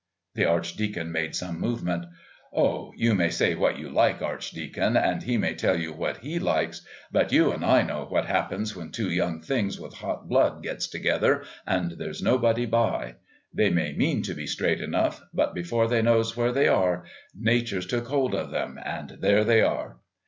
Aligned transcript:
The 0.33 0.45
Archdeacon 0.45 1.11
made 1.11 1.35
some 1.35 1.59
movement 1.59 2.05
"Oh, 2.51 2.91
you 2.97 3.13
may 3.13 3.29
say 3.29 3.53
what 3.53 3.77
you 3.77 3.87
like, 3.87 4.19
Archdeacon, 4.19 4.97
and 4.97 5.21
he 5.21 5.37
may 5.37 5.53
tell 5.53 5.79
you 5.79 5.93
what 5.93 6.17
he 6.21 6.39
likes, 6.39 6.83
but 7.11 7.31
you 7.31 7.51
and 7.51 7.63
I 7.63 7.83
know 7.83 8.05
what 8.09 8.25
happens 8.25 8.75
when 8.75 8.89
two 8.89 9.11
young 9.11 9.41
things 9.41 9.79
with 9.79 9.93
hot 9.93 10.27
blood 10.27 10.63
gets 10.63 10.87
together 10.87 11.43
and 11.67 11.91
there's 11.99 12.19
nobody 12.19 12.65
by. 12.65 13.17
They 13.53 13.69
may 13.69 13.93
mean 13.93 14.23
to 14.23 14.33
be 14.33 14.47
straight 14.47 14.81
enough, 14.81 15.21
but 15.35 15.53
before 15.53 15.87
they 15.87 16.01
knows 16.01 16.35
where 16.35 16.51
they 16.51 16.67
are, 16.67 17.05
nature's 17.35 17.85
took 17.85 18.07
hold 18.07 18.33
of 18.33 18.49
them, 18.49 18.79
and 18.83 19.19
there 19.19 19.43
they 19.43 19.61
are.... 19.61 19.97